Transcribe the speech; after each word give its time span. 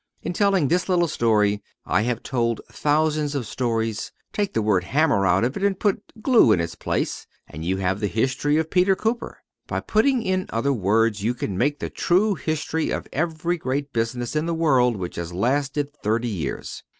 In 0.23 0.33
telling 0.33 0.67
this 0.67 0.89
little 0.89 1.07
story, 1.07 1.61
I 1.85 2.01
have 2.01 2.23
told 2.23 2.59
thousands 2.71 3.35
of 3.35 3.45
stories. 3.45 4.11
Take 4.33 4.55
the 4.55 4.61
word 4.63 4.83
hammer 4.85 5.27
out 5.27 5.43
of 5.43 5.55
it, 5.55 5.61
and 5.61 5.79
put 5.79 6.01
glue 6.23 6.51
in 6.51 6.59
its 6.59 6.73
place, 6.73 7.27
and 7.47 7.63
you 7.63 7.77
have 7.77 7.99
the 7.99 8.07
history 8.07 8.57
of 8.57 8.71
Peter 8.71 8.95
Cooper. 8.95 9.37
By 9.67 9.79
putting 9.79 10.23
in 10.23 10.47
other 10.49 10.73
words, 10.73 11.21
you 11.21 11.35
can 11.35 11.55
make 11.55 11.77
the 11.77 11.91
true 11.91 12.33
history 12.33 12.89
of 12.89 13.07
every 13.13 13.59
great 13.59 13.93
business 13.93 14.35
in 14.35 14.47
the 14.47 14.55
world 14.55 14.95
which 14.97 15.17
has 15.17 15.33
lasted 15.33 15.93
thirty 16.01 16.27
years. 16.29 16.81